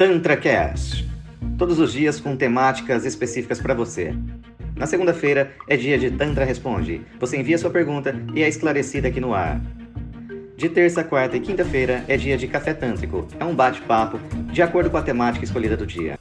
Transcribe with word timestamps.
TantraCast. 0.00 1.06
Todos 1.58 1.78
os 1.78 1.92
dias 1.92 2.18
com 2.18 2.34
temáticas 2.34 3.04
específicas 3.04 3.60
para 3.60 3.74
você. 3.74 4.14
Na 4.74 4.86
segunda-feira 4.86 5.52
é 5.68 5.76
dia 5.76 5.98
de 5.98 6.10
Tantra 6.10 6.42
Responde. 6.42 7.02
Você 7.18 7.36
envia 7.36 7.58
sua 7.58 7.68
pergunta 7.68 8.18
e 8.34 8.42
é 8.42 8.48
esclarecida 8.48 9.08
aqui 9.08 9.20
no 9.20 9.34
ar. 9.34 9.60
De 10.56 10.70
terça, 10.70 11.04
quarta 11.04 11.36
e 11.36 11.40
quinta-feira 11.40 12.02
é 12.08 12.16
dia 12.16 12.38
de 12.38 12.48
Café 12.48 12.72
Tântrico. 12.72 13.28
É 13.38 13.44
um 13.44 13.54
bate-papo 13.54 14.18
de 14.50 14.62
acordo 14.62 14.88
com 14.88 14.96
a 14.96 15.02
temática 15.02 15.44
escolhida 15.44 15.76
do 15.76 15.86
dia. 15.86 16.18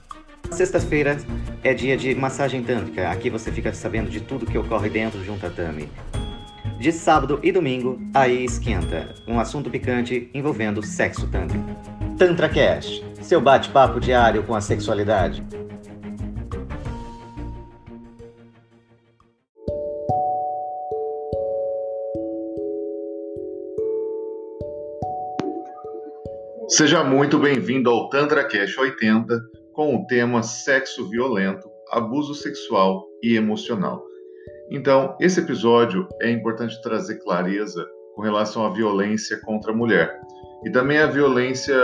Sexta-feira 0.52 1.16
é 1.64 1.74
dia 1.74 1.96
de 1.96 2.14
massagem 2.14 2.62
tântrica. 2.62 3.10
Aqui 3.10 3.30
você 3.30 3.50
fica 3.50 3.72
sabendo 3.74 4.10
de 4.10 4.20
tudo 4.20 4.46
que 4.46 4.58
ocorre 4.58 4.90
dentro 4.90 5.22
de 5.22 5.32
um 5.32 5.40
tatame. 5.40 5.88
De 6.78 6.92
sábado 6.92 7.40
e 7.42 7.50
domingo, 7.50 7.98
aí 8.14 8.44
esquenta. 8.44 9.16
Um 9.26 9.40
assunto 9.40 9.70
picante 9.70 10.30
envolvendo 10.34 10.86
sexo 10.86 11.28
tântrico. 11.28 11.64
TantraCast, 12.18 13.06
seu 13.22 13.42
bate-papo 13.42 14.00
diário 14.00 14.44
com 14.44 14.56
a 14.56 14.62
sexualidade. 14.62 15.46
Seja 26.68 27.04
muito 27.04 27.38
bem-vindo 27.40 27.90
ao 27.90 28.10
TantraCast 28.10 28.80
80 28.80 29.38
com 29.74 29.96
o 29.96 30.06
tema 30.06 30.44
sexo 30.44 31.10
violento, 31.10 31.70
abuso 31.92 32.34
sexual 32.36 33.06
e 33.24 33.36
emocional. 33.36 34.06
Então, 34.70 35.18
esse 35.20 35.40
episódio 35.40 36.08
é 36.22 36.30
importante 36.30 36.80
trazer 36.82 37.16
clareza 37.24 37.86
com 38.16 38.22
relação 38.22 38.66
à 38.66 38.70
violência 38.70 39.42
contra 39.42 39.72
a 39.72 39.76
mulher. 39.76 40.16
E 40.64 40.70
também 40.70 41.00
a 41.00 41.08
violência, 41.08 41.76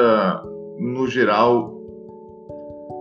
no 0.78 1.08
geral, 1.08 1.76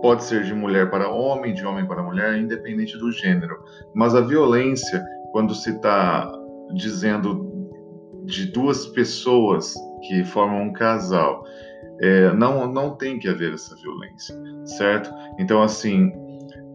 pode 0.01 0.23
ser 0.23 0.43
de 0.43 0.53
mulher 0.53 0.89
para 0.89 1.09
homem, 1.09 1.53
de 1.53 1.65
homem 1.65 1.85
para 1.85 2.03
mulher, 2.03 2.37
independente 2.37 2.97
do 2.97 3.11
gênero. 3.11 3.57
Mas 3.93 4.13
a 4.15 4.21
violência, 4.21 5.03
quando 5.31 5.53
se 5.53 5.71
está 5.71 6.31
dizendo 6.73 7.51
de 8.23 8.45
duas 8.51 8.87
pessoas 8.87 9.73
que 10.07 10.23
formam 10.23 10.63
um 10.63 10.73
casal, 10.73 11.43
é, 12.01 12.33
não, 12.33 12.71
não 12.71 12.95
tem 12.95 13.17
que 13.17 13.27
haver 13.27 13.53
essa 13.53 13.75
violência, 13.75 14.35
certo? 14.65 15.13
Então, 15.39 15.61
assim, 15.61 16.11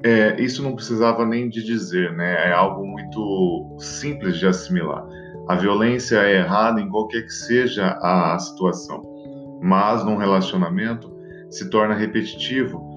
é, 0.03 0.41
isso 0.41 0.63
não 0.63 0.75
precisava 0.75 1.27
nem 1.27 1.49
de 1.49 1.63
dizer, 1.63 2.13
né? 2.13 2.49
É 2.49 2.53
algo 2.53 2.87
muito 2.87 3.77
simples 3.79 4.39
de 4.39 4.47
assimilar. 4.47 5.07
A 5.49 5.57
violência 5.57 6.17
é 6.17 6.37
errada 6.39 6.81
em 6.81 6.89
qualquer 6.89 7.23
que 7.23 7.33
seja 7.33 7.99
a 8.01 8.39
situação, 8.39 9.03
mas 9.61 10.05
num 10.05 10.17
relacionamento 10.17 11.15
se 11.51 11.69
torna 11.69 11.95
repetitivo. 11.95 12.89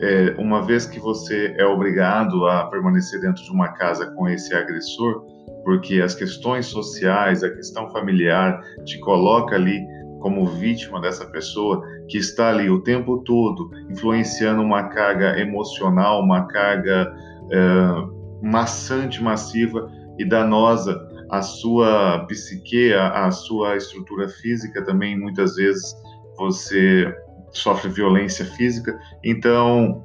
É, 0.00 0.34
uma 0.38 0.62
vez 0.62 0.86
que 0.86 0.98
você 0.98 1.54
é 1.56 1.64
obrigado 1.64 2.46
a 2.46 2.66
permanecer 2.66 3.20
dentro 3.20 3.42
de 3.44 3.50
uma 3.50 3.68
casa 3.68 4.06
com 4.12 4.28
esse 4.28 4.52
agressor, 4.54 5.24
porque 5.64 6.00
as 6.00 6.14
questões 6.14 6.66
sociais, 6.66 7.44
a 7.44 7.50
questão 7.50 7.88
familiar 7.90 8.60
te 8.84 8.98
coloca 8.98 9.54
ali 9.54 9.80
como 10.20 10.46
vítima 10.46 11.00
dessa 11.00 11.24
pessoa 11.26 11.80
que 12.08 12.18
está 12.18 12.48
ali 12.48 12.68
o 12.68 12.80
tempo 12.80 13.18
todo 13.18 13.70
influenciando 13.88 14.62
uma 14.62 14.88
carga 14.88 15.38
emocional, 15.38 16.22
uma 16.22 16.46
carga 16.46 17.14
é, 17.52 18.08
maçante, 18.42 19.22
massiva 19.22 19.88
e 20.18 20.24
danosa 20.24 20.98
a 21.30 21.42
sua 21.42 22.24
psique, 22.26 22.92
a, 22.94 23.26
a 23.26 23.30
sua 23.30 23.76
estrutura 23.76 24.28
física 24.28 24.82
também, 24.84 25.18
muitas 25.18 25.54
vezes 25.54 25.94
você 26.38 27.12
sofre 27.50 27.90
violência 27.90 28.44
física. 28.44 28.98
Então, 29.24 30.04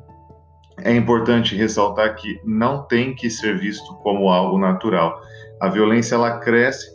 é 0.80 0.94
importante 0.94 1.56
ressaltar 1.56 2.16
que 2.16 2.40
não 2.44 2.84
tem 2.84 3.14
que 3.14 3.30
ser 3.30 3.58
visto 3.58 3.94
como 3.98 4.30
algo 4.30 4.58
natural. 4.58 5.22
A 5.62 5.70
violência 5.70 6.16
ela 6.16 6.40
cresce 6.40 6.92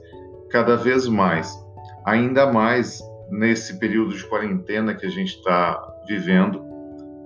cada 0.50 0.77
vez 0.77 1.06
mais, 1.06 1.56
ainda 2.04 2.50
mais 2.50 3.03
nesse 3.31 3.78
período 3.78 4.16
de 4.16 4.25
quarentena 4.25 4.94
que 4.94 5.06
a 5.06 5.10
gente 5.10 5.37
está 5.37 5.81
vivendo 6.06 6.66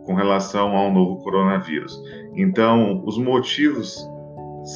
com 0.05 0.15
relação 0.15 0.77
ao 0.77 0.93
novo 0.93 1.23
coronavírus. 1.23 2.01
Então, 2.35 3.03
os 3.07 3.17
motivos 3.17 3.97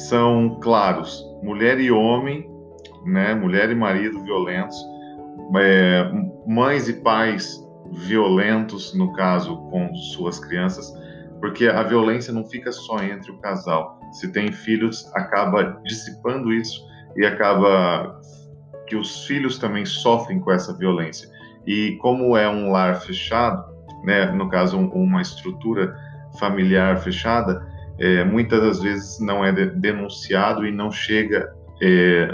são 0.07 0.59
claros: 0.61 1.23
mulher 1.43 1.79
e 1.79 1.91
homem, 1.91 2.49
né, 3.05 3.35
mulher 3.35 3.69
e 3.69 3.75
marido 3.75 4.23
violentos, 4.23 4.77
é, 5.55 6.11
mães 6.45 6.87
e 6.87 6.93
pais 6.93 7.63
violentos, 7.91 8.93
no 8.93 9.13
caso 9.13 9.57
com 9.69 9.93
suas 9.95 10.39
crianças, 10.39 10.93
porque 11.39 11.67
a 11.67 11.83
violência 11.83 12.33
não 12.33 12.45
fica 12.45 12.71
só 12.71 13.01
entre 13.03 13.31
o 13.31 13.37
casal. 13.39 13.99
Se 14.11 14.31
tem 14.31 14.51
filhos, 14.51 15.09
acaba 15.13 15.79
dissipando 15.85 16.51
isso 16.51 16.85
e 17.15 17.25
acaba 17.25 18.19
que 18.87 18.95
os 18.95 19.25
filhos 19.25 19.57
também 19.57 19.85
sofrem 19.85 20.39
com 20.39 20.51
essa 20.51 20.75
violência. 20.75 21.29
E 21.65 21.97
como 21.97 22.35
é 22.37 22.49
um 22.49 22.71
lar 22.71 23.01
fechado, 23.01 23.63
né, 24.03 24.25
no 24.31 24.49
caso 24.49 24.77
um, 24.77 24.87
uma 24.89 25.21
estrutura 25.21 25.95
familiar 26.39 26.97
fechada, 26.97 27.65
é, 27.99 28.23
muitas 28.23 28.61
das 28.61 28.79
vezes 28.81 29.19
não 29.19 29.43
é 29.43 29.51
de, 29.51 29.65
denunciado 29.71 30.65
e 30.65 30.71
não 30.71 30.91
chega 30.91 31.53
é, 31.81 32.31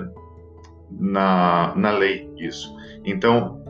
na, 0.92 1.74
na 1.76 1.92
lei 1.92 2.30
isso. 2.38 2.76
Então, 3.04 3.64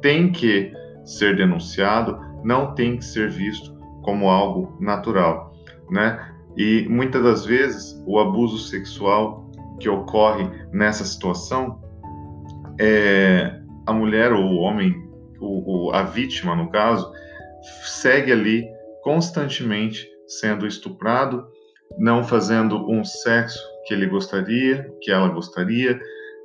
tem 0.00 0.30
que 0.30 0.72
ser 1.04 1.36
denunciado, 1.36 2.18
não 2.44 2.74
tem 2.74 2.96
que 2.96 3.04
ser 3.04 3.30
visto 3.30 3.76
como 4.02 4.28
algo 4.28 4.76
natural, 4.80 5.52
né? 5.90 6.34
E 6.56 6.86
muitas 6.88 7.22
das 7.22 7.44
vezes 7.44 8.02
o 8.06 8.18
abuso 8.18 8.58
sexual 8.58 9.50
que 9.78 9.88
ocorre 9.88 10.48
nessa 10.72 11.04
situação 11.04 11.80
é 12.80 13.60
a 13.86 13.92
mulher 13.92 14.32
ou 14.32 14.42
o 14.44 14.56
homem, 14.56 14.94
o, 15.40 15.88
o, 15.88 15.92
a 15.92 16.02
vítima 16.02 16.54
no 16.54 16.70
caso, 16.70 17.10
segue 17.84 18.32
ali 18.32 18.66
constantemente 19.02 20.06
sendo 20.26 20.66
estuprado, 20.66 21.46
não 21.98 22.22
fazendo 22.22 22.90
um 22.90 23.02
sexo 23.04 23.58
que 23.86 23.94
ele 23.94 24.06
gostaria, 24.06 24.90
que 25.00 25.10
ela 25.10 25.28
gostaria, 25.28 25.98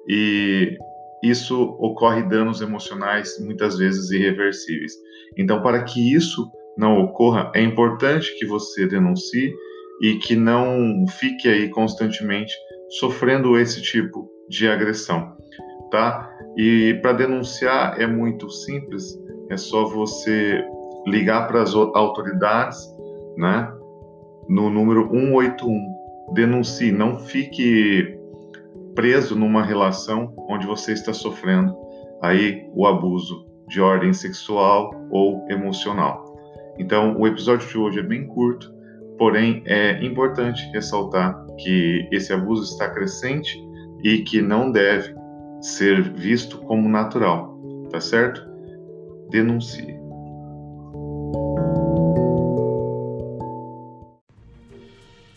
e 0.08 0.78
isso 1.24 1.78
ocorre 1.80 2.22
danos 2.24 2.62
emocionais 2.62 3.40
muitas 3.40 3.78
vezes 3.78 4.12
irreversíveis. 4.12 4.94
Então, 5.38 5.62
para 5.62 5.84
que 5.84 6.14
isso 6.14 6.52
não 6.78 7.00
ocorra, 7.00 7.52
é 7.56 7.62
importante 7.62 8.38
que 8.38 8.46
você 8.46 8.86
denuncie 8.86 9.54
e 10.02 10.16
que 10.16 10.36
não 10.36 11.06
fique 11.08 11.48
aí 11.48 11.70
constantemente 11.70 12.54
sofrendo 13.00 13.58
esse 13.58 13.82
tipo 13.82 14.30
de 14.50 14.68
agressão, 14.68 15.34
tá? 15.90 16.30
E 16.58 17.00
para 17.02 17.14
denunciar 17.14 18.00
é 18.00 18.06
muito 18.06 18.50
simples, 18.50 19.04
é 19.50 19.58
só 19.58 19.86
você 19.86 20.64
ligar 21.08 21.48
para 21.48 21.62
as 21.62 21.74
autoridades, 21.74 22.78
né? 23.38 23.72
no 24.48 24.70
número 24.70 25.10
181. 25.10 26.34
Denuncie, 26.34 26.92
não 26.92 27.18
fique 27.18 28.18
preso 28.96 29.36
numa 29.36 29.64
relação 29.64 30.34
onde 30.50 30.66
você 30.66 30.94
está 30.94 31.14
sofrendo 31.14 31.76
aí 32.22 32.70
o 32.74 32.86
abuso 32.88 33.46
de 33.68 33.82
ordem 33.82 34.14
sexual 34.14 34.92
ou 35.10 35.46
emocional. 35.50 36.24
Então, 36.78 37.16
o 37.20 37.28
episódio 37.28 37.68
de 37.68 37.78
hoje 37.78 38.00
é 38.00 38.04
bem 38.04 38.28
curto, 38.28 38.74
porém 39.18 39.64
é 39.66 40.04
importante 40.04 40.64
ressaltar 40.74 41.46
que 41.58 42.08
esse 42.12 42.34
abuso 42.34 42.64
está 42.64 42.90
crescente 42.90 43.58
e 44.04 44.20
que 44.20 44.42
não 44.42 44.72
deve 44.72 45.16
ser 45.62 46.02
visto 46.14 46.58
como 46.60 46.90
natural, 46.90 47.58
tá 47.90 48.02
certo? 48.02 48.46
Denuncie. 49.30 50.03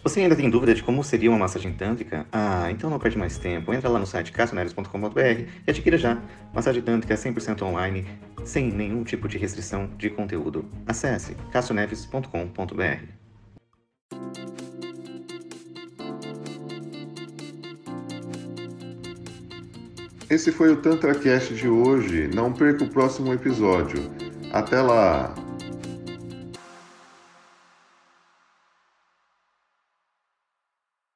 Você 0.06 0.20
ainda 0.20 0.36
tem 0.36 0.48
dúvida 0.48 0.72
de 0.72 0.84
como 0.84 1.02
seria 1.02 1.28
uma 1.28 1.38
massagem 1.40 1.72
tântrica? 1.72 2.28
Ah, 2.30 2.70
então 2.70 2.88
não 2.88 2.96
perde 2.96 3.18
mais 3.18 3.38
tempo. 3.38 3.74
Entra 3.74 3.88
lá 3.88 3.98
no 3.98 4.06
site 4.06 4.30
cassioneves.com.br 4.30 5.18
e 5.18 5.68
adquira 5.68 5.98
já. 5.98 6.22
Massagem 6.54 6.80
tântrica 6.80 7.16
100% 7.16 7.62
online, 7.62 8.06
sem 8.44 8.70
nenhum 8.70 9.02
tipo 9.02 9.26
de 9.26 9.36
restrição 9.36 9.90
de 9.98 10.08
conteúdo. 10.08 10.64
Acesse 10.86 11.34
cassioneves.com.br. 11.50 13.02
Esse 20.30 20.52
foi 20.52 20.70
o 20.70 20.76
TantraCast 20.76 21.52
de 21.52 21.68
hoje. 21.68 22.30
Não 22.32 22.52
perca 22.52 22.84
o 22.84 22.88
próximo 22.88 23.34
episódio. 23.34 24.08
Até 24.52 24.80
lá! 24.80 25.45